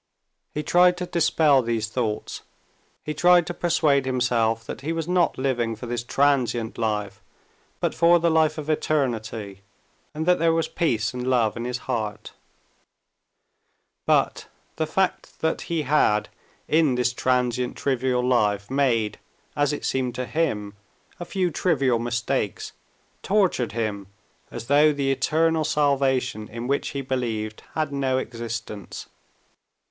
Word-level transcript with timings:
He 0.55 0.63
tried 0.63 0.97
to 0.97 1.05
dispel 1.05 1.61
these 1.61 1.87
thoughts, 1.87 2.41
he 3.03 3.13
tried 3.13 3.45
to 3.45 3.53
persuade 3.53 4.07
himself 4.07 4.63
that 4.65 4.81
he 4.81 4.91
was 4.91 5.07
not 5.07 5.37
living 5.37 5.75
for 5.75 5.85
this 5.85 6.03
transient 6.03 6.79
life, 6.79 7.21
but 7.79 7.93
for 7.93 8.17
the 8.17 8.31
life 8.31 8.57
of 8.57 8.67
eternity, 8.67 9.61
and 10.15 10.25
that 10.25 10.39
there 10.39 10.53
was 10.55 10.67
peace 10.67 11.13
and 11.13 11.27
love 11.29 11.55
in 11.55 11.65
his 11.65 11.77
heart. 11.85 12.31
But 14.07 14.47
the 14.77 14.87
fact 14.87 15.39
that 15.41 15.61
he 15.69 15.83
had 15.83 16.29
in 16.67 16.95
this 16.95 17.13
transient, 17.13 17.77
trivial 17.77 18.23
life 18.27 18.71
made, 18.71 19.19
as 19.55 19.71
it 19.71 19.85
seemed 19.85 20.15
to 20.15 20.25
him, 20.25 20.73
a 21.19 21.25
few 21.25 21.51
trivial 21.51 21.99
mistakes 21.99 22.71
tortured 23.21 23.73
him 23.73 24.07
as 24.49 24.65
though 24.65 24.91
the 24.93 25.11
eternal 25.11 25.63
salvation 25.63 26.47
in 26.49 26.65
which 26.65 26.87
he 26.87 27.01
believed 27.01 27.61
had 27.75 27.91
no 27.93 28.17
existence. 28.17 29.07